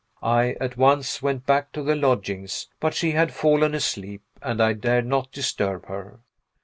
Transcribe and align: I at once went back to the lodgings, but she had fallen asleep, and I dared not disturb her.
I 0.23 0.53
at 0.59 0.77
once 0.77 1.21
went 1.21 1.45
back 1.45 1.71
to 1.73 1.83
the 1.83 1.95
lodgings, 1.95 2.67
but 2.79 2.95
she 2.95 3.11
had 3.11 3.31
fallen 3.35 3.75
asleep, 3.75 4.23
and 4.41 4.59
I 4.59 4.73
dared 4.73 5.05
not 5.05 5.31
disturb 5.31 5.85
her. 5.85 6.21